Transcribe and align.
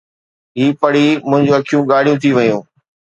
هي 0.57 0.65
پڙهي 0.81 1.09
منهنجيون 1.29 1.55
اکيون 1.59 1.83
ڳاڙهيون 1.91 2.17
ٿي 2.21 2.29
ويون. 2.37 2.61